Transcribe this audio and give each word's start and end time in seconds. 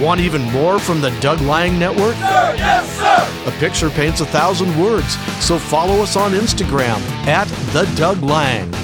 Want 0.00 0.20
even 0.20 0.42
more 0.52 0.78
from 0.78 1.00
the 1.00 1.10
Doug 1.18 1.40
Lang 1.40 1.76
Network? 1.76 2.14
Sir, 2.14 2.54
yes, 2.56 2.88
sir! 2.98 3.50
A 3.50 3.58
picture 3.58 3.90
paints 3.90 4.20
a 4.20 4.26
thousand 4.26 4.80
words, 4.80 5.16
so 5.44 5.58
follow 5.58 6.02
us 6.02 6.14
on 6.14 6.32
Instagram 6.32 7.00
at 7.26 7.48
the 7.72 7.82
Doug 7.96 8.22
Lang. 8.22 8.77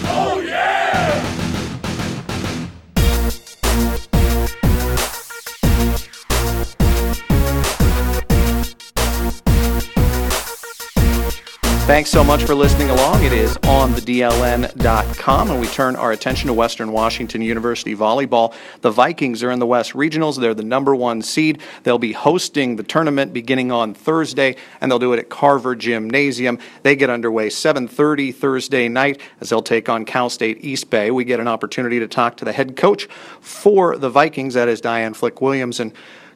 Thanks 11.86 12.08
so 12.08 12.24
much 12.24 12.44
for 12.44 12.54
listening 12.54 12.88
along. 12.88 13.24
It 13.24 13.34
is 13.34 13.58
on 13.64 13.92
the 13.92 14.00
DLN.com, 14.00 15.50
and 15.50 15.60
we 15.60 15.66
turn 15.66 15.96
our 15.96 16.12
attention 16.12 16.46
to 16.46 16.54
Western 16.54 16.92
Washington 16.92 17.42
University 17.42 17.94
volleyball. 17.94 18.54
The 18.80 18.90
Vikings 18.90 19.42
are 19.42 19.50
in 19.50 19.58
the 19.58 19.66
West 19.66 19.92
Regionals. 19.92 20.40
They're 20.40 20.54
the 20.54 20.64
number 20.64 20.96
one 20.96 21.20
seed. 21.20 21.60
They'll 21.82 21.98
be 21.98 22.12
hosting 22.12 22.76
the 22.76 22.82
tournament 22.84 23.34
beginning 23.34 23.70
on 23.70 23.92
Thursday, 23.92 24.56
and 24.80 24.90
they'll 24.90 24.98
do 24.98 25.12
it 25.12 25.18
at 25.18 25.28
Carver 25.28 25.76
Gymnasium. 25.76 26.58
They 26.84 26.96
get 26.96 27.10
underway 27.10 27.50
7:30 27.50 28.32
Thursday 28.32 28.88
night 28.88 29.20
as 29.42 29.50
they'll 29.50 29.60
take 29.60 29.90
on 29.90 30.06
Cal 30.06 30.30
State 30.30 30.64
East 30.64 30.88
Bay. 30.88 31.10
We 31.10 31.24
get 31.24 31.38
an 31.38 31.48
opportunity 31.48 31.98
to 32.00 32.08
talk 32.08 32.38
to 32.38 32.46
the 32.46 32.52
head 32.52 32.76
coach 32.76 33.10
for 33.42 33.98
the 33.98 34.08
Vikings. 34.08 34.54
That 34.54 34.68
is 34.68 34.80
Diane 34.80 35.12
Flick 35.12 35.42
Williams. 35.42 35.80
And 35.80 35.92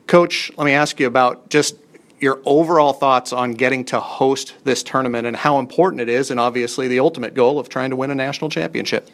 coach, 0.07 0.53
let 0.59 0.67
me 0.67 0.73
ask 0.73 1.01
you 1.01 1.07
about 1.07 1.49
just 1.49 1.77
your 2.21 2.41
overall 2.45 2.93
thoughts 2.93 3.33
on 3.33 3.55
getting 3.55 3.85
to 3.87 4.01
host 4.01 4.55
this 4.65 4.83
tournament 4.83 5.27
and 5.27 5.37
how 5.37 5.59
important 5.59 6.01
it 6.01 6.09
is, 6.09 6.31
and 6.31 6.41
obviously 6.41 6.89
the 6.89 7.01
ultimate 7.01 7.35
goal 7.35 7.59
of 7.59 7.69
trying 7.69 7.91
to 7.91 7.97
win 7.97 8.11
a 8.11 8.15
national 8.15 8.51
championship. 8.51 9.09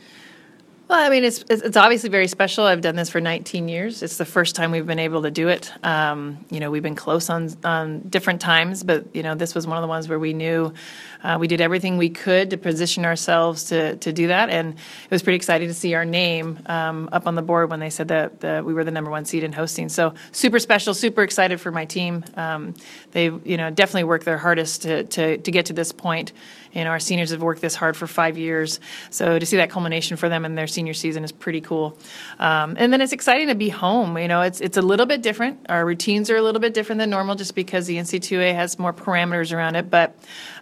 Well, 0.87 1.03
I 1.03 1.09
mean, 1.09 1.25
it's 1.25 1.43
it's 1.49 1.79
obviously 1.79 2.11
very 2.11 2.29
special. 2.29 2.67
I've 2.67 2.83
done 2.83 2.95
this 2.95 3.09
for 3.09 3.19
19 3.19 3.69
years. 3.69 4.03
It's 4.03 4.19
the 4.19 4.27
first 4.27 4.55
time 4.55 4.71
we've 4.71 4.87
been 4.87 4.99
able 4.99 5.23
to 5.23 5.31
do 5.31 5.49
it. 5.49 5.73
Um, 5.83 6.45
you 6.51 6.61
know, 6.61 6.71
we've 6.71 6.83
been 6.83 6.95
close 6.95 7.31
on 7.31 7.49
on 7.65 8.01
different 8.01 8.43
times, 8.43 8.85
but 8.85 9.07
you 9.17 9.23
know, 9.23 9.35
this 9.35 9.55
was 9.55 9.67
one 9.67 9.79
of 9.79 9.83
the 9.83 9.89
ones 9.89 10.11
where 10.11 10.19
we 10.19 10.35
knew 10.35 10.75
uh, 11.23 11.39
we 11.41 11.49
did 11.49 11.63
everything 11.63 11.97
we 11.97 12.11
could 12.11 12.51
to 12.51 12.59
position 12.59 13.07
ourselves 13.07 13.65
to 13.65 13.97
to 13.97 14.13
do 14.13 14.27
that, 14.27 14.51
and 14.51 14.75
it 14.75 15.11
was 15.11 15.23
pretty 15.23 15.37
exciting 15.37 15.69
to 15.69 15.75
see 15.75 15.95
our 15.95 16.05
name 16.05 16.59
um, 16.67 17.09
up 17.13 17.27
on 17.27 17.35
the 17.35 17.43
board 17.43 17.71
when 17.71 17.81
they 17.81 17.89
said 17.89 18.09
that 18.09 18.63
we 18.63 18.75
were 18.75 18.85
the 18.85 18.91
number 18.91 19.11
one 19.11 19.25
seed 19.25 19.43
in 19.43 19.55
hosting. 19.55 19.89
So 19.89 20.13
super 20.33 20.59
special, 20.59 20.93
super 20.93 21.23
excited 21.23 21.63
for 21.63 21.71
my 21.71 21.87
team. 21.87 22.25
Um, 22.37 22.75
they, 23.13 23.25
you 23.25 23.57
know, 23.57 23.71
definitely 23.71 24.05
worked 24.05 24.27
their 24.27 24.39
hardest 24.39 24.83
to 24.83 25.05
to 25.05 25.39
to 25.39 25.51
get 25.51 25.65
to 25.67 25.73
this 25.73 25.93
point. 25.93 26.35
You 26.75 26.85
know, 26.85 26.91
our 26.91 27.01
seniors 27.01 27.31
have 27.31 27.41
worked 27.41 27.63
this 27.63 27.77
hard 27.77 27.97
for 27.97 28.07
five 28.07 28.37
years, 28.37 28.81
so 29.09 29.39
to 29.39 29.47
see 29.47 29.57
that 29.57 29.71
culmination 29.71 30.19
for 30.19 30.29
them 30.29 30.45
and 30.45 30.59
their 30.59 30.67
senior 30.75 30.93
season 30.95 31.25
is 31.25 31.33
pretty 31.33 31.61
cool. 31.61 31.97
Um, 32.39 32.77
and 32.79 32.93
then 32.93 33.01
it's 33.01 33.13
exciting 33.13 33.49
to 33.49 33.55
be 33.55 33.69
home. 33.69 34.19
You 34.19 34.29
know, 34.29 34.43
it's 34.43 34.61
it's 34.61 34.77
a 34.77 34.83
little 34.83 35.07
bit 35.07 35.23
different. 35.23 35.67
Our 35.69 35.87
routines 35.87 36.29
are 36.31 36.37
a 36.37 36.43
little 36.43 36.61
bit 36.61 36.75
different 36.75 36.99
than 36.99 37.11
normal, 37.11 37.35
just 37.37 37.55
because 37.55 37.87
the 37.87 37.97
NC2A 37.97 38.55
has 38.55 38.79
more 38.79 38.93
parameters 38.93 39.55
around 39.55 39.77
it. 39.77 39.89
But 39.89 40.17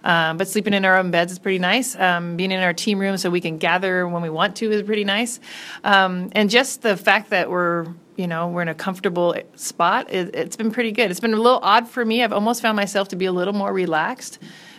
um, 0.04 0.36
but 0.36 0.46
sleeping 0.48 0.74
in 0.74 0.84
our 0.84 0.96
own 0.96 1.10
beds 1.10 1.32
is 1.32 1.38
pretty 1.38 1.58
nice. 1.58 1.96
Um, 1.96 2.36
being 2.36 2.52
in 2.52 2.60
our 2.60 2.74
team 2.74 2.98
room 2.98 3.16
so 3.16 3.30
we 3.30 3.40
can 3.40 3.58
gather 3.58 4.06
when 4.06 4.22
we 4.22 4.30
want 4.30 4.56
to 4.56 4.70
is 4.70 4.82
pretty 4.82 5.04
nice. 5.04 5.40
Um, 5.82 6.30
and 6.32 6.50
just 6.50 6.82
the 6.82 6.96
fact 6.96 7.30
that 7.30 7.50
we're 7.50 7.86
you 8.16 8.26
know 8.26 8.48
we're 8.48 8.62
in 8.62 8.68
a 8.68 8.74
comfortable 8.74 9.34
spot 9.56 10.12
it, 10.12 10.34
has 10.34 10.56
been 10.56 10.70
pretty 10.70 10.92
good 10.92 11.10
it's 11.10 11.20
been 11.20 11.32
a 11.32 11.36
little 11.36 11.60
odd 11.62 11.88
for 11.88 12.04
me 12.04 12.22
i've 12.22 12.32
almost 12.32 12.60
found 12.60 12.76
myself 12.76 13.08
to 13.08 13.16
be 13.16 13.24
a 13.24 13.32
little 13.32 13.54
more 13.54 13.72
relaxed 13.72 14.38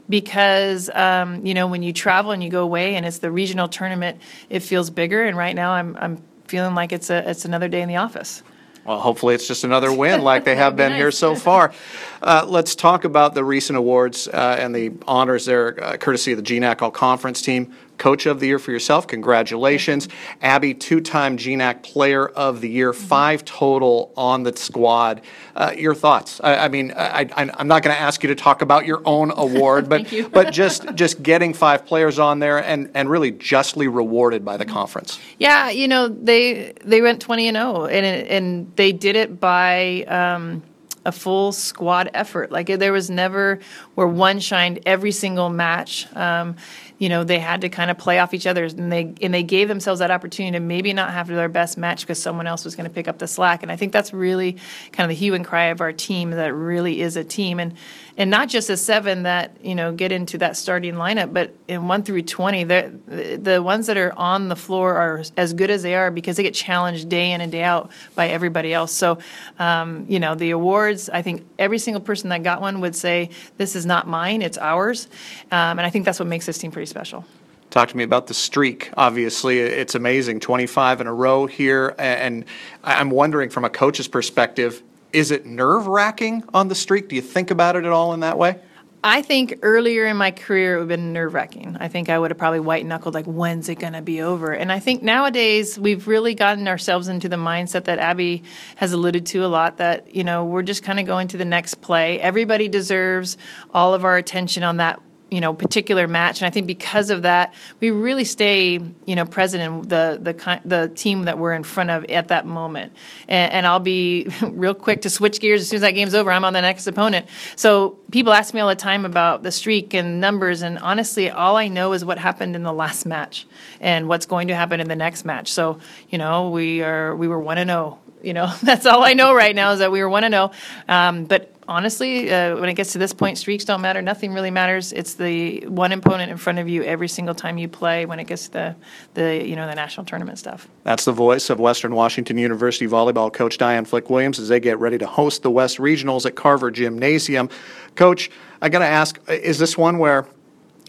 because 0.09 0.90
um, 0.94 1.46
you 1.46 1.54
know 1.54 1.68
when 1.68 1.84
you 1.84 1.94
travel 1.94 2.32
and 2.32 2.44
you 2.44 2.50
go 2.50 2.64
away 2.64 2.96
and 2.96 3.06
it's 3.06 3.20
the 3.20 3.32
regional 3.32 3.68
tournament, 3.68 4.20
it 4.50 4.59
feels 4.59 4.90
bigger. 4.90 5.23
And 5.23 5.38
right 5.38 5.56
now, 5.56 5.72
I'm 5.72 5.98
I'm 5.98 6.23
feeling 6.48 6.76
like 6.76 6.92
it's 6.92 7.09
a 7.09 7.30
it's 7.30 7.46
another 7.46 7.68
day 7.68 7.82
in 7.82 7.90
the 7.90 7.98
office. 7.98 8.44
Well, 8.86 9.00
hopefully 9.00 9.34
it's 9.34 9.48
just 9.48 9.64
another 9.64 9.94
win 9.94 10.22
like 10.24 10.44
they 10.44 10.56
have 10.56 10.76
been 10.76 10.92
nice. 10.92 11.00
here 11.00 11.12
so 11.12 11.36
far. 11.36 11.74
Uh, 12.22 12.46
let's 12.48 12.76
talk 12.76 13.06
about 13.06 13.34
the 13.34 13.44
recent 13.44 13.78
awards 13.78 14.28
uh, 14.28 14.58
and 14.59 14.76
the 14.76 14.92
honors 15.08 15.46
there, 15.46 15.81
uh, 15.81 15.98
courtesy 15.98 16.34
of 16.34 16.44
the 16.44 16.44
GNAC 16.44 16.81
All 16.81 16.91
Conference 16.91 17.41
team. 17.41 17.74
Coach 18.03 18.25
of 18.25 18.41
the 18.41 18.47
Year 18.47 18.59
for 18.59 18.72
yourself, 18.72 19.08
congratulations. 19.08 20.09
Abby, 20.41 20.74
two 20.74 21.00
time 21.00 21.38
GNAC 21.38 21.84
Player 21.84 22.28
of 22.28 22.59
the 22.59 22.69
Year, 22.69 22.91
Mm-hmm. 22.91 23.08
five 23.08 23.46
total 23.46 24.12
on 24.18 24.44
the 24.44 24.53
squad. 24.58 25.22
Uh, 25.56 25.72
your 25.78 25.96
thoughts? 25.96 26.41
I, 26.44 26.66
I 26.66 26.68
mean, 26.68 26.91
I, 26.91 27.30
am 27.38 27.69
not 27.69 27.81
going 27.81 27.96
to 27.96 28.02
ask 28.02 28.22
you 28.22 28.28
to 28.28 28.36
talk 28.36 28.62
about 28.62 28.86
your 28.86 29.02
own 29.06 29.31
award, 29.38 29.88
but, 29.88 30.14
but 30.34 30.52
just, 30.52 30.94
just 30.96 31.24
getting 31.24 31.53
five 31.53 31.86
players 31.86 32.19
on 32.19 32.40
there 32.40 32.62
and, 32.62 32.91
and 32.94 33.09
really 33.09 33.31
justly 33.31 33.88
rewarded 33.88 34.44
by 34.44 34.58
the 34.58 34.66
conference. 34.66 35.18
Yeah, 35.40 35.70
you 35.70 35.88
know 35.88 36.09
they 36.09 36.74
they 36.84 37.02
went 37.02 37.22
twenty 37.22 37.47
and 37.47 37.56
zero, 37.56 37.85
and 37.85 38.06
and 38.06 38.75
they 38.75 38.91
did 38.91 39.16
it 39.16 39.40
by. 39.40 40.03
Um, 40.03 40.62
a 41.06 41.12
full 41.12 41.52
squad 41.52 42.09
effort. 42.14 42.52
Like 42.52 42.68
there 42.68 42.94
was 42.94 43.09
never 43.09 43.59
where 43.96 44.08
one 44.08 44.40
shined 44.40 44.80
every 44.86 45.12
single 45.12 45.50
match. 45.50 46.08
Um, 46.16 46.56
you 47.00 47.09
know, 47.09 47.25
they 47.25 47.40
had 47.40 47.62
to 47.62 47.69
kind 47.69 47.91
of 47.91 47.97
play 47.97 48.19
off 48.19 48.34
each 48.34 48.47
other, 48.47 48.64
and 48.64 48.90
they 48.91 49.14
and 49.22 49.34
they 49.34 49.44
gave 49.44 49.68
themselves 49.68 50.00
that 50.00 50.12
opportunity 50.12 50.53
to 50.58 50.62
maybe 50.62 50.94
not 50.94 51.12
have 51.12 51.28
their 51.28 51.50
best 51.50 51.78
match 51.78 52.02
because 52.02 52.22
someone 52.22 52.47
else 52.47 52.64
was 52.64 52.75
going 52.75 52.88
to 52.88 52.94
pick 52.94 53.08
up 53.08 53.18
the 53.18 53.28
slack. 53.28 53.64
And 53.64 53.72
I 53.72 53.75
think 53.75 53.91
that's 53.91 54.14
really 54.14 54.53
kind 54.91 55.03
of 55.03 55.09
the 55.09 55.19
hue 55.19 55.34
and 55.34 55.44
cry 55.44 55.66
of 55.66 55.81
our 55.81 55.91
team 55.91 56.31
that 56.31 56.53
really 56.53 57.02
is 57.02 57.18
a 57.18 57.24
team, 57.24 57.59
and 57.59 57.74
and 58.16 58.30
not 58.30 58.47
just 58.47 58.70
a 58.70 58.78
seven 58.78 59.24
that 59.24 59.58
you 59.62 59.75
know 59.75 59.91
get 59.91 60.12
into 60.12 60.38
that 60.38 60.56
starting 60.56 60.94
lineup, 60.94 61.34
but 61.34 61.53
in 61.68 61.88
one 61.88 62.03
through 62.03 62.22
twenty, 62.22 62.64
the 62.64 62.94
the 63.41 63.62
ones 63.62 63.88
that 63.88 63.97
are 63.97 64.14
on 64.18 64.47
the 64.47 64.56
floor 64.56 64.94
are 64.94 65.24
as 65.35 65.53
good 65.53 65.72
as 65.72 65.81
they 65.81 65.96
are 65.96 66.12
because 66.12 66.38
they 66.38 66.44
get 66.44 66.53
challenged 66.53 67.09
day 67.09 67.31
in 67.31 67.41
and 67.41 67.52
day 67.52 67.64
out 67.64 67.91
by 68.16 68.30
everybody 68.30 68.74
else. 68.74 68.91
So, 68.91 69.18
um, 69.58 70.06
you 70.08 70.20
know, 70.20 70.35
the 70.35 70.52
awards, 70.52 70.93
I 71.12 71.22
think 71.22 71.46
every 71.59 71.78
single 71.78 72.02
person 72.02 72.30
that 72.30 72.44
got 72.44 72.62
one 72.62 72.81
would 72.81 72.96
say, 72.96 73.30
"This 73.58 73.76
is 73.76 73.86
not 73.86 74.08
mine; 74.08 74.42
it's 74.42 74.58
ours," 74.58 75.08
um, 75.52 75.80
and 75.80 75.81
I 75.81 75.90
think 75.90 76.06
that's 76.06 76.20
what 76.20 76.28
makes 76.28 76.46
this 76.46 76.58
team 76.58 76.72
pretty 76.72 76.88
special. 76.88 77.26
Talk 77.74 77.90
to 77.90 77.98
me 77.98 78.04
about 78.04 78.28
the 78.28 78.36
streak. 78.36 78.92
Obviously, 78.98 79.58
it's 79.59 79.96
amazing 79.96 80.40
25 80.40 81.02
in 81.02 81.08
a 81.08 81.14
row 81.14 81.48
here. 81.48 81.96
And 81.98 82.46
I'm 82.84 83.09
wondering, 83.09 83.50
from 83.50 83.66
a 83.66 83.70
coach's 83.72 84.08
perspective, 84.08 84.84
is 85.12 85.32
it 85.32 85.48
nerve 85.48 85.88
wracking 85.88 86.44
on 86.53 86.68
the 86.68 86.76
streak? 86.76 87.09
Do 87.09 87.16
you 87.16 87.22
think 87.24 87.50
about 87.50 87.76
it 87.76 87.84
at 87.84 87.92
all 87.92 88.14
in 88.14 88.20
that 88.20 88.38
way? 88.38 88.59
I 89.06 89.22
think 89.22 89.59
earlier 89.64 90.06
in 90.06 90.16
my 90.16 90.31
career 90.31 90.75
it 90.75 90.78
would 90.78 90.81
have 90.84 90.97
been 90.97 91.12
nerve 91.12 91.34
wracking. 91.34 91.75
I 91.78 91.90
think 91.90 92.08
I 92.08 92.18
would 92.18 92.31
have 92.31 92.38
probably 92.38 92.62
white 92.62 92.86
knuckled, 92.86 93.14
like, 93.14 93.25
when's 93.25 93.68
it 93.68 93.75
going 93.75 93.94
to 93.94 94.02
be 94.02 94.22
over? 94.22 94.53
And 94.53 94.72
I 94.72 94.80
think 94.80 95.03
nowadays 95.03 95.78
we've 95.78 96.08
really 96.08 96.36
gotten 96.36 96.69
ourselves 96.69 97.09
into 97.09 97.28
the 97.28 97.36
mindset 97.36 97.84
that 97.84 98.00
Abby 98.00 98.44
has 98.78 98.94
alluded 98.94 99.25
to 99.28 99.46
a 99.46 99.47
lot 99.47 99.78
that, 99.78 100.16
you 100.16 100.24
know, 100.24 100.46
we're 100.46 100.64
just 100.64 100.84
kind 100.84 101.02
of 101.02 101.06
going 101.06 101.28
to 101.30 101.38
the 101.38 101.44
next 101.44 101.81
play. 101.81 102.18
Everybody 102.22 102.69
deserves 102.69 103.38
all 103.74 103.94
of 103.94 104.06
our 104.06 104.16
attention 104.16 104.64
on 104.64 104.78
that 104.78 105.02
you 105.34 105.42
know 105.42 105.52
particular 105.54 106.08
match. 106.08 106.42
And 106.42 106.48
i 106.48 106.52
think 106.52 106.68
because 106.68 107.10
of 107.10 107.24
that 107.24 107.54
we 107.80 107.90
really 107.90 108.24
stay 108.24 108.80
you 109.06 109.16
know 109.16 109.26
present 109.26 109.64
in 109.64 109.88
the 109.90 110.20
the 110.22 110.62
the 110.64 110.90
team 110.90 111.24
that 111.24 111.40
we're 111.40 111.54
in 111.54 111.64
front 111.64 111.90
of 111.90 112.06
at 112.06 112.28
that 112.28 112.46
moment. 112.46 112.94
And, 113.28 113.52
and 113.52 113.68
i'll 113.68 113.80
be 113.80 114.28
real 114.44 114.76
quick 114.76 115.02
to 115.02 115.10
switch 115.10 115.40
gears. 115.40 115.62
As 115.62 115.70
soon 115.70 115.78
as 115.78 115.82
that 115.82 115.92
game's 115.92 116.14
over 116.14 116.32
i'm 116.32 116.46
on 116.46 116.54
the 116.54 116.62
next 116.62 116.86
opponent. 116.86 117.26
So 117.56 117.98
people 118.12 118.32
ask 118.32 118.54
me 118.54 118.60
all 118.62 118.70
the 118.70 118.76
time 118.76 119.06
about 119.06 119.42
the 119.42 119.52
streak 119.52 119.96
and 119.96 120.22
numbers 120.22 120.62
and 120.62 120.78
honestly 120.80 121.32
all 121.32 121.58
i 121.58 121.68
know 121.68 121.94
is 121.94 122.06
what 122.06 122.20
happened 122.20 122.56
in 122.56 122.62
the 122.62 122.74
last 122.74 123.06
match 123.06 123.48
and 123.82 124.08
what's 124.08 124.28
going 124.28 124.50
to 124.50 124.56
happen 124.56 124.80
in 124.80 124.88
the 124.88 124.96
next 124.96 125.26
match. 125.26 125.52
So 125.52 125.80
you 126.10 126.20
know 126.20 126.52
we 126.52 126.84
are 126.84 127.16
we 127.16 127.28
were 127.28 127.40
1 127.40 127.58
and 127.58 127.70
0 127.72 128.00
you 128.23 128.34
know 128.34 128.51
that's 128.63 128.85
all 128.85 129.03
i 129.03 129.13
know 129.13 129.34
right 129.34 129.56
now 129.56 129.72
is 129.72 129.79
that 129.79 129.91
we 129.91 130.01
were 130.01 130.09
1 130.09 130.23
and 130.23 130.34
0 130.34 130.51
um, 130.88 131.25
but 131.25 131.53
honestly, 131.67 132.31
uh, 132.31 132.57
when 132.57 132.69
it 132.69 132.73
gets 132.73 132.94
to 132.94 132.97
this 132.97 133.13
point, 133.13 133.38
streaks 133.38 133.66
don't 133.66 133.81
matter. 133.81 134.01
Nothing 134.01 134.34
really 134.34 134.51
matters. 134.51 134.91
It's 134.94 135.16
the 135.16 135.66
one 135.67 135.91
opponent 135.91 136.31
in 136.31 136.38
front 136.38 136.59
of 136.59 136.67
you 136.67 136.84
every 136.84 137.07
single 137.07 137.35
time 137.35 137.57
you 137.57 137.67
play. 137.67 138.06
When 138.06 138.19
it 138.19 138.25
gets 138.25 138.47
to 138.50 138.75
the, 139.13 139.22
the 139.22 139.47
you 139.47 139.56
know 139.56 139.67
the 139.67 139.75
national 139.75 140.06
tournament 140.06 140.39
stuff. 140.39 140.67
That's 140.84 141.06
the 141.06 141.11
voice 141.11 141.50
of 141.50 141.59
Western 141.59 141.95
Washington 141.95 142.38
University 142.38 142.88
volleyball 142.88 143.31
coach 143.31 143.57
Diane 143.57 143.85
Flick 143.85 144.09
Williams 144.09 144.40
as 144.40 144.47
they 144.47 144.59
get 144.59 144.79
ready 144.79 144.97
to 144.97 145.08
host 145.08 145.43
the 145.43 145.52
West 145.52 145.78
Regionals 145.78 146.26
at 146.26 146.35
Carver 146.35 146.72
Gymnasium. 146.72 147.49
Coach, 147.96 148.31
I 148.61 148.69
got 148.69 148.79
to 148.79 148.85
ask, 148.85 149.19
is 149.28 149.59
this 149.59 149.78
one 149.78 149.97
where 149.97 150.26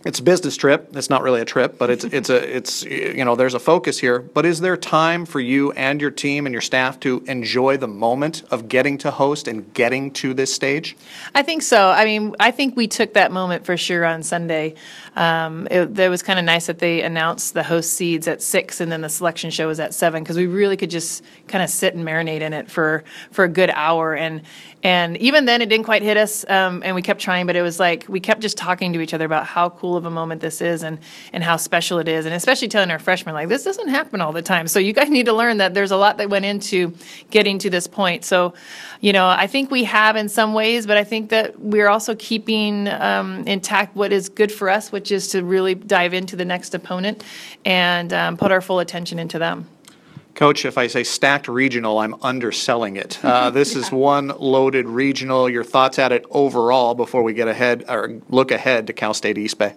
it's 0.04 0.18
a 0.18 0.22
business 0.22 0.56
trip. 0.56 0.94
It's 0.94 1.08
not 1.08 1.22
really 1.22 1.40
a 1.40 1.44
trip, 1.46 1.78
but 1.78 1.88
it's 1.88 2.04
it's 2.04 2.28
a 2.28 2.56
it's 2.56 2.84
you 2.84 3.24
know 3.24 3.36
there's 3.36 3.54
a 3.54 3.58
focus 3.58 3.98
here. 3.98 4.18
But 4.18 4.44
is 4.44 4.60
there 4.60 4.76
time 4.76 5.24
for 5.24 5.40
you 5.40 5.72
and 5.72 6.00
your 6.00 6.10
team 6.10 6.46
and 6.46 6.52
your 6.52 6.60
staff 6.60 7.00
to 7.00 7.24
enjoy 7.26 7.78
the 7.78 7.88
moment 7.88 8.42
of 8.50 8.68
getting 8.68 8.98
to 8.98 9.10
host 9.10 9.48
and 9.48 9.72
getting 9.72 10.10
to 10.12 10.34
this 10.34 10.54
stage? 10.54 10.94
I 11.34 11.42
think 11.42 11.62
so. 11.62 11.88
I 11.88 12.04
mean, 12.04 12.34
I 12.38 12.50
think 12.50 12.76
we 12.76 12.86
took 12.86 13.14
that 13.14 13.32
moment 13.32 13.64
for 13.64 13.76
sure 13.78 14.04
on 14.04 14.22
Sunday. 14.22 14.74
Um, 15.16 15.68
it, 15.70 15.98
it 15.98 16.08
was 16.10 16.22
kind 16.22 16.38
of 16.38 16.44
nice 16.44 16.66
that 16.66 16.80
they 16.80 17.02
announced 17.02 17.54
the 17.54 17.62
host 17.62 17.94
seeds 17.94 18.28
at 18.28 18.42
six, 18.42 18.80
and 18.80 18.92
then 18.92 19.00
the 19.00 19.08
selection 19.08 19.50
show 19.50 19.68
was 19.68 19.80
at 19.80 19.94
seven 19.94 20.22
because 20.22 20.36
we 20.36 20.46
really 20.46 20.76
could 20.76 20.90
just 20.90 21.24
kind 21.48 21.64
of 21.64 21.70
sit 21.70 21.94
and 21.94 22.06
marinate 22.06 22.42
in 22.42 22.52
it 22.52 22.70
for 22.70 23.04
for 23.30 23.44
a 23.44 23.48
good 23.48 23.70
hour. 23.70 24.14
And 24.14 24.42
and 24.82 25.16
even 25.16 25.46
then, 25.46 25.62
it 25.62 25.70
didn't 25.70 25.86
quite 25.86 26.02
hit 26.02 26.18
us, 26.18 26.44
um, 26.46 26.82
and 26.84 26.94
we 26.94 27.00
kept 27.00 27.18
trying, 27.18 27.46
but 27.46 27.56
it 27.56 27.62
was 27.62 27.80
like 27.80 28.04
we 28.06 28.20
kept 28.20 28.42
just 28.42 28.58
talking 28.58 28.92
to 28.92 29.00
each 29.00 29.14
other 29.14 29.24
about 29.24 29.46
how 29.46 29.70
cool 29.70 29.93
cool 29.94 29.98
of 29.98 30.06
a 30.06 30.10
moment 30.10 30.40
this 30.40 30.60
is 30.60 30.82
and, 30.82 30.98
and 31.32 31.44
how 31.44 31.56
special 31.56 31.98
it 32.00 32.08
is. 32.08 32.26
And 32.26 32.34
especially 32.34 32.68
telling 32.68 32.90
our 32.90 32.98
freshmen, 32.98 33.34
like, 33.34 33.48
this 33.48 33.62
doesn't 33.62 33.88
happen 33.88 34.20
all 34.20 34.32
the 34.32 34.42
time. 34.42 34.66
So 34.66 34.80
you 34.80 34.92
guys 34.92 35.08
need 35.08 35.26
to 35.26 35.32
learn 35.32 35.58
that 35.58 35.72
there's 35.72 35.92
a 35.92 35.96
lot 35.96 36.18
that 36.18 36.30
went 36.30 36.44
into 36.44 36.94
getting 37.30 37.58
to 37.60 37.70
this 37.70 37.86
point. 37.86 38.24
So, 38.24 38.54
you 39.00 39.12
know, 39.12 39.28
I 39.28 39.46
think 39.46 39.70
we 39.70 39.84
have 39.84 40.16
in 40.16 40.28
some 40.28 40.52
ways, 40.52 40.86
but 40.86 40.96
I 40.96 41.04
think 41.04 41.30
that 41.30 41.60
we're 41.60 41.88
also 41.88 42.16
keeping 42.16 42.88
um, 42.88 43.46
intact 43.46 43.94
what 43.94 44.12
is 44.12 44.28
good 44.28 44.50
for 44.50 44.68
us, 44.68 44.90
which 44.90 45.12
is 45.12 45.28
to 45.28 45.44
really 45.44 45.74
dive 45.74 46.12
into 46.12 46.34
the 46.34 46.44
next 46.44 46.74
opponent 46.74 47.22
and 47.64 48.12
um, 48.12 48.36
put 48.36 48.50
our 48.50 48.60
full 48.60 48.80
attention 48.80 49.20
into 49.20 49.38
them. 49.38 49.68
Coach, 50.34 50.64
if 50.64 50.76
I 50.76 50.88
say 50.88 51.04
stacked 51.04 51.48
regional, 51.48 51.98
I'm 51.98 52.16
underselling 52.22 52.96
it. 52.96 53.24
Uh, 53.24 53.50
this 53.58 53.76
is 53.76 53.92
one 53.92 54.28
loaded 54.28 54.86
regional. 54.86 55.48
Your 55.48 55.64
thoughts 55.64 55.98
at 55.98 56.12
it 56.12 56.24
overall 56.30 56.94
before 56.94 57.22
we 57.22 57.34
get 57.34 57.48
ahead 57.48 57.84
or 57.88 58.20
look 58.28 58.50
ahead 58.50 58.86
to 58.88 58.92
Cal 58.92 59.14
State 59.14 59.38
East 59.38 59.58
Bay? 59.58 59.74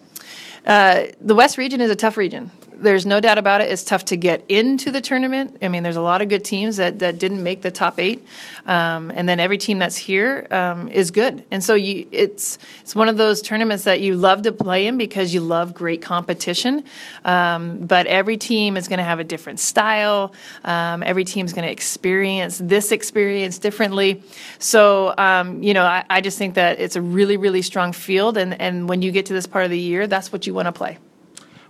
Uh, 0.65 1.05
the 1.21 1.35
West 1.35 1.57
region 1.57 1.79
is 1.79 1.89
a 1.89 1.95
tough 1.95 2.17
region 2.17 2.51
there's 2.79 3.05
no 3.05 3.19
doubt 3.19 3.37
about 3.37 3.61
it. 3.61 3.71
It's 3.71 3.83
tough 3.83 4.05
to 4.05 4.17
get 4.17 4.43
into 4.49 4.91
the 4.91 5.01
tournament. 5.01 5.57
I 5.61 5.67
mean, 5.67 5.83
there's 5.83 5.95
a 5.95 6.01
lot 6.01 6.21
of 6.21 6.29
good 6.29 6.45
teams 6.45 6.77
that, 6.77 6.99
that 6.99 7.19
didn't 7.19 7.43
make 7.43 7.61
the 7.61 7.71
top 7.71 7.99
eight, 7.99 8.25
um, 8.65 9.11
and 9.11 9.27
then 9.27 9.39
every 9.39 9.57
team 9.57 9.79
that's 9.79 9.97
here 9.97 10.47
um, 10.51 10.87
is 10.89 11.11
good. 11.11 11.43
And 11.51 11.63
so 11.63 11.75
you, 11.75 12.07
it's 12.11 12.57
it's 12.81 12.95
one 12.95 13.09
of 13.09 13.17
those 13.17 13.41
tournaments 13.41 13.85
that 13.85 14.01
you 14.01 14.15
love 14.15 14.43
to 14.43 14.51
play 14.51 14.87
in 14.87 14.97
because 14.97 15.33
you 15.33 15.41
love 15.41 15.73
great 15.73 16.01
competition. 16.01 16.83
Um, 17.25 17.79
but 17.85 18.07
every 18.07 18.37
team 18.37 18.77
is 18.77 18.87
going 18.87 18.99
to 18.99 19.03
have 19.03 19.19
a 19.19 19.23
different 19.23 19.59
style. 19.59 20.33
Um, 20.63 21.03
every 21.03 21.23
team 21.25 21.45
is 21.45 21.53
going 21.53 21.65
to 21.65 21.71
experience 21.71 22.59
this 22.59 22.91
experience 22.91 23.57
differently. 23.57 24.23
So 24.59 25.13
um, 25.17 25.63
you 25.63 25.73
know, 25.73 25.83
I, 25.83 26.05
I 26.09 26.21
just 26.21 26.37
think 26.37 26.55
that 26.55 26.79
it's 26.79 26.95
a 26.95 27.01
really 27.01 27.37
really 27.37 27.61
strong 27.61 27.93
field, 27.93 28.37
and 28.37 28.59
and 28.61 28.87
when 28.87 29.01
you 29.01 29.11
get 29.11 29.25
to 29.27 29.33
this 29.33 29.47
part 29.47 29.65
of 29.65 29.71
the 29.71 29.79
year, 29.79 30.07
that's 30.07 30.31
what 30.31 30.45
you 30.45 30.53
want 30.53 30.67
to 30.67 30.71
play. 30.71 30.97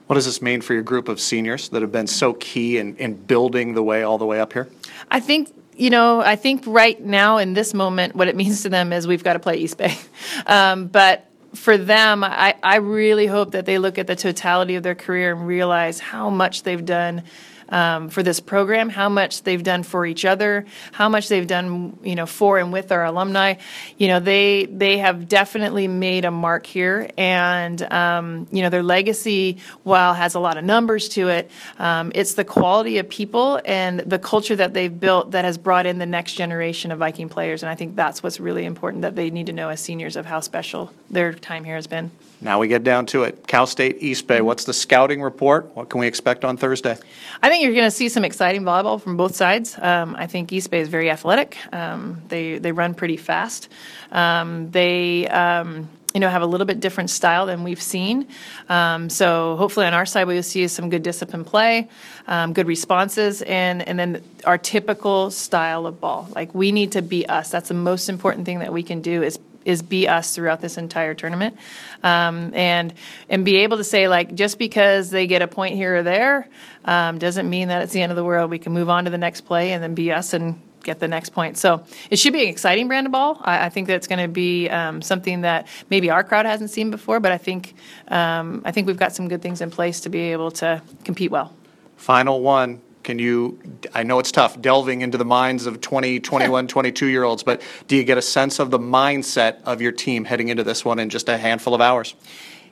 What 0.07 0.15
does 0.15 0.25
this 0.25 0.41
mean 0.41 0.61
for 0.61 0.73
your 0.73 0.83
group 0.83 1.09
of 1.09 1.19
seniors 1.19 1.69
that 1.69 1.81
have 1.81 1.91
been 1.91 2.07
so 2.07 2.33
key 2.33 2.77
in, 2.77 2.95
in 2.95 3.13
building 3.13 3.73
the 3.73 3.83
way 3.83 4.03
all 4.03 4.17
the 4.17 4.25
way 4.25 4.39
up 4.39 4.53
here? 4.53 4.69
I 5.11 5.19
think 5.19 5.53
you 5.77 5.91
know, 5.91 6.21
I 6.21 6.35
think 6.35 6.63
right 6.65 6.99
now 6.99 7.37
in 7.37 7.53
this 7.53 7.73
moment, 7.73 8.15
what 8.15 8.27
it 8.27 8.35
means 8.35 8.63
to 8.63 8.69
them 8.69 8.91
is 8.91 9.05
we've 9.05 9.23
got 9.23 9.33
to 9.33 9.39
play 9.39 9.57
East 9.57 9.77
Bay. 9.77 9.95
Um, 10.45 10.87
but 10.87 11.29
for 11.55 11.77
them, 11.77 12.23
I, 12.23 12.55
I 12.63 12.77
really 12.77 13.25
hope 13.25 13.51
that 13.51 13.65
they 13.65 13.79
look 13.79 13.97
at 13.97 14.07
the 14.07 14.15
totality 14.15 14.75
of 14.75 14.83
their 14.83 14.95
career 14.95 15.33
and 15.33 15.45
realize 15.45 15.99
how 15.99 16.29
much 16.29 16.63
they've 16.63 16.85
done 16.85 17.23
um, 17.69 18.09
for 18.09 18.23
this 18.23 18.39
program, 18.39 18.89
how 18.89 19.09
much 19.09 19.43
they've 19.43 19.63
done 19.63 19.83
for 19.83 20.05
each 20.05 20.25
other, 20.25 20.65
how 20.91 21.09
much 21.09 21.27
they've 21.27 21.47
done, 21.47 21.97
you 22.03 22.15
know, 22.15 22.25
for 22.25 22.57
and 22.57 22.71
with 22.71 22.91
our 22.91 23.05
alumni. 23.05 23.55
You 23.97 24.07
know, 24.07 24.19
they 24.19 24.65
they 24.65 24.97
have 24.99 25.27
definitely 25.27 25.87
made 25.87 26.25
a 26.25 26.31
mark 26.31 26.65
here, 26.65 27.09
and 27.17 27.81
um, 27.91 28.47
you 28.51 28.61
know, 28.61 28.69
their 28.69 28.83
legacy, 28.83 29.57
while 29.83 30.13
has 30.13 30.35
a 30.35 30.39
lot 30.39 30.57
of 30.57 30.63
numbers 30.63 31.09
to 31.09 31.29
it, 31.29 31.51
um, 31.79 32.11
it's 32.15 32.33
the 32.33 32.45
quality 32.45 32.97
of 32.97 33.09
people 33.09 33.59
and 33.65 33.99
the 34.01 34.19
culture 34.19 34.55
that 34.55 34.73
they've 34.73 34.99
built 34.99 35.31
that 35.31 35.45
has 35.45 35.57
brought 35.57 35.85
in 35.85 35.97
the 35.97 36.05
next 36.05 36.33
generation 36.33 36.91
of 36.91 36.99
Viking 36.99 37.29
players, 37.29 37.63
and 37.63 37.69
I 37.69 37.75
think 37.75 37.95
that's 37.95 38.23
what's 38.23 38.39
really 38.39 38.65
important 38.65 39.01
that 39.01 39.15
they 39.15 39.29
need 39.29 39.47
to 39.47 39.53
know 39.53 39.69
as 39.69 39.81
seniors 39.81 40.15
of 40.15 40.25
how 40.25 40.39
special 40.39 40.91
their 41.09 41.33
time 41.33 41.63
here 41.63 41.75
has 41.75 41.87
been. 41.87 42.11
Now 42.39 42.59
we 42.59 42.67
get 42.67 42.83
down 42.83 43.07
to 43.07 43.23
it. 43.23 43.47
Cal 43.47 43.65
State 43.65 43.97
East 43.99 44.27
Bay. 44.27 44.41
What's 44.41 44.65
the 44.65 44.73
scouting 44.73 45.21
report? 45.21 45.75
What 45.75 45.89
can 45.89 45.99
we 45.99 46.07
expect 46.07 46.45
on 46.45 46.55
Thursday? 46.55 46.97
I 47.41 47.49
think 47.49 47.63
you're 47.63 47.73
going 47.73 47.85
to 47.85 47.91
see 47.91 48.09
some 48.09 48.23
exciting 48.23 48.61
volleyball 48.61 49.01
from 49.01 49.17
both 49.17 49.35
sides. 49.35 49.75
Um, 49.79 50.15
I 50.15 50.27
think 50.27 50.53
East 50.53 50.69
Bay 50.69 50.79
is 50.79 50.87
very 50.87 51.09
athletic. 51.09 51.57
Um, 51.73 52.21
they 52.27 52.59
they 52.59 52.71
run 52.71 52.93
pretty 52.93 53.17
fast. 53.17 53.69
Um, 54.11 54.69
they 54.69 55.27
um, 55.27 55.89
you 56.13 56.19
know 56.19 56.29
have 56.29 56.41
a 56.41 56.45
little 56.45 56.65
bit 56.65 56.79
different 56.79 57.09
style 57.09 57.47
than 57.47 57.63
we've 57.63 57.81
seen. 57.81 58.27
Um, 58.69 59.09
so 59.09 59.55
hopefully 59.55 59.87
on 59.87 59.93
our 59.93 60.05
side 60.05 60.25
we'll 60.25 60.43
see 60.43 60.67
some 60.67 60.89
good 60.89 61.03
discipline 61.03 61.43
play, 61.43 61.89
um, 62.27 62.53
good 62.53 62.67
responses, 62.67 63.41
and 63.41 63.87
and 63.87 63.97
then 63.97 64.23
our 64.45 64.57
typical 64.57 65.31
style 65.31 65.87
of 65.87 65.99
ball. 65.99 66.29
Like 66.35 66.53
we 66.53 66.71
need 66.71 66.91
to 66.93 67.01
be 67.01 67.27
us. 67.27 67.49
That's 67.49 67.69
the 67.69 67.75
most 67.75 68.09
important 68.09 68.45
thing 68.45 68.59
that 68.59 68.71
we 68.71 68.83
can 68.83 69.01
do 69.01 69.23
is 69.23 69.39
is 69.67 69.81
be 69.81 70.07
us 70.07 70.33
throughout 70.33 70.61
this 70.61 70.77
entire 70.77 71.13
tournament, 71.13 71.57
um, 72.01 72.53
and 72.55 72.93
and 73.29 73.43
be 73.45 73.57
able 73.57 73.77
to 73.77 73.83
say 73.83 74.07
like 74.07 74.33
just 74.33 74.57
because 74.57 75.09
they 75.09 75.27
get 75.27 75.41
a 75.41 75.47
point 75.47 75.75
here 75.75 75.97
or 75.97 76.03
there 76.03 76.47
um, 76.85 77.19
doesn't 77.19 77.49
mean 77.49 77.67
that 77.67 77.83
it's 77.83 77.93
the 77.93 78.01
end 78.01 78.11
of 78.11 78.15
the 78.15 78.23
world. 78.23 78.49
We 78.49 78.59
can 78.59 78.73
move 78.73 78.89
on 78.89 79.05
to 79.05 79.11
the 79.11 79.17
next 79.17 79.41
play 79.41 79.73
and 79.73 79.83
then 79.83 79.93
be 79.93 80.11
us 80.11 80.33
and 80.33 80.61
get 80.83 80.99
the 80.99 81.07
next 81.07 81.29
point. 81.29 81.57
So 81.57 81.83
it 82.09 82.17
should 82.17 82.31
be 82.31 82.43
an 82.43 82.49
exciting 82.49 82.87
brand 82.87 83.07
of 83.07 83.11
ball. 83.11 83.41
I, 83.43 83.65
I 83.65 83.69
think 83.69 83.87
that's 83.87 84.07
going 84.07 84.19
to 84.19 84.29
be 84.29 84.69
um, 84.69 85.01
something 85.01 85.41
that 85.41 85.67
maybe 85.89 86.09
our 86.09 86.23
crowd 86.23 86.45
hasn't 86.45 86.69
seen 86.69 86.91
before, 86.91 87.19
but 87.19 87.33
I 87.33 87.37
think 87.37 87.75
um, 88.07 88.61
I 88.65 88.71
think 88.71 88.87
we've 88.87 88.97
got 88.97 89.13
some 89.13 89.27
good 89.27 89.41
things 89.41 89.59
in 89.61 89.69
place 89.69 89.99
to 90.01 90.09
be 90.09 90.31
able 90.31 90.51
to 90.51 90.81
compete 91.03 91.29
well. 91.29 91.53
Final 91.97 92.41
one. 92.41 92.81
Can 93.07 93.19
you, 93.19 93.57
I 93.93 94.03
know 94.03 94.19
it's 94.19 94.33
tough 94.33 94.59
delving 94.59 94.99
into 94.99 95.17
the 95.17 95.23
minds 95.23 95.65
of 95.65 95.79
20, 95.79 96.19
21, 96.19 96.67
22 96.67 97.05
year 97.05 97.23
olds, 97.23 97.41
but 97.41 97.61
do 97.87 97.95
you 97.95 98.03
get 98.03 98.17
a 98.17 98.21
sense 98.21 98.59
of 98.59 98.69
the 98.69 98.77
mindset 98.77 99.63
of 99.63 99.81
your 99.81 99.93
team 99.93 100.25
heading 100.25 100.49
into 100.49 100.65
this 100.65 100.83
one 100.83 100.99
in 100.99 101.09
just 101.09 101.29
a 101.29 101.37
handful 101.37 101.73
of 101.73 101.79
hours? 101.79 102.15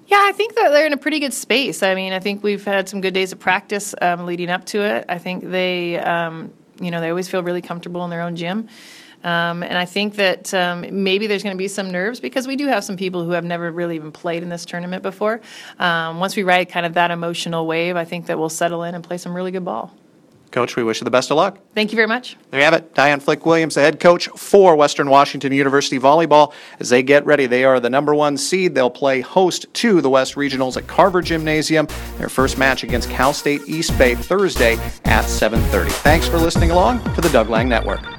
Yeah, 0.08 0.20
I 0.20 0.34
think 0.34 0.56
that 0.56 0.72
they're 0.72 0.86
in 0.86 0.92
a 0.92 0.98
pretty 0.98 1.22
good 1.22 1.34
space. 1.34 1.82
I 1.82 1.96
mean, 1.96 2.12
I 2.12 2.20
think 2.20 2.44
we've 2.44 2.66
had 2.66 2.90
some 2.90 3.00
good 3.00 3.14
days 3.14 3.32
of 3.32 3.40
practice 3.40 3.96
um, 4.02 4.26
leading 4.26 4.50
up 4.50 4.66
to 4.66 4.82
it. 4.82 5.06
I 5.08 5.20
think 5.20 5.50
they, 5.50 6.00
um, 6.00 6.52
you 6.82 6.92
know, 6.92 7.00
they 7.00 7.12
always 7.12 7.30
feel 7.30 7.42
really 7.42 7.62
comfortable 7.62 8.04
in 8.04 8.10
their 8.10 8.22
own 8.22 8.36
gym. 8.36 8.68
Um, 9.24 9.64
and 9.64 9.78
I 9.78 9.86
think 9.86 10.16
that 10.16 10.54
um, 10.54 10.86
maybe 10.92 11.28
there's 11.28 11.44
going 11.44 11.56
to 11.56 11.58
be 11.58 11.70
some 11.70 11.92
nerves 11.92 12.20
because 12.20 12.46
we 12.46 12.58
do 12.58 12.68
have 12.68 12.84
some 12.84 12.98
people 12.98 13.24
who 13.24 13.32
have 13.32 13.46
never 13.46 13.72
really 13.72 13.96
even 13.96 14.12
played 14.12 14.44
in 14.44 14.50
this 14.50 14.66
tournament 14.66 15.02
before. 15.02 15.40
Um, 15.80 16.20
once 16.20 16.36
we 16.36 16.44
ride 16.44 16.68
kind 16.68 16.86
of 16.86 16.96
that 16.96 17.10
emotional 17.10 17.66
wave, 17.66 17.96
I 17.96 18.04
think 18.04 18.26
that 18.26 18.38
we'll 18.38 18.50
settle 18.50 18.84
in 18.84 18.96
and 18.96 19.02
play 19.02 19.18
some 19.18 19.34
really 19.34 19.52
good 19.52 19.64
ball. 19.64 19.96
Coach, 20.56 20.78
we 20.78 20.84
wish 20.86 21.02
you 21.02 21.04
the 21.04 21.12
best 21.12 21.32
of 21.32 21.36
luck. 21.36 21.60
Thank 21.74 21.92
you 21.92 21.98
very 21.98 22.08
much. 22.08 22.38
There 22.50 22.62
you 22.62 22.64
have 22.64 22.74
it. 22.74 22.96
Diane 22.96 23.20
Flick 23.20 23.46
Williams, 23.46 23.76
the 23.76 23.82
head 23.82 24.00
coach 24.00 24.30
for 24.30 24.78
Western 24.78 25.10
Washington 25.10 25.52
University 25.52 26.00
Volleyball. 26.00 26.54
As 26.80 26.88
they 26.88 27.04
get 27.04 27.26
ready, 27.26 27.46
they 27.46 27.66
are 27.66 27.82
the 27.82 27.90
number 27.90 28.16
one 28.16 28.38
seed. 28.38 28.74
They'll 28.74 28.90
play 28.90 29.20
host 29.20 29.66
to 29.74 30.00
the 30.00 30.10
West 30.10 30.36
Regionals 30.36 30.78
at 30.78 30.88
Carver 30.88 31.22
Gymnasium. 31.22 31.90
Their 32.20 32.30
first 32.30 32.58
match 32.58 32.84
against 32.86 33.10
Cal 33.10 33.34
State 33.34 33.64
East 33.68 33.98
Bay 33.98 34.16
Thursday 34.16 34.78
at 35.04 35.26
7:30. 35.26 35.90
Thanks 35.90 36.26
for 36.26 36.38
listening 36.38 36.72
along 36.72 37.04
to 37.16 37.20
the 37.20 37.30
Doug 37.30 37.50
Lang 37.50 37.68
Network. 37.68 38.15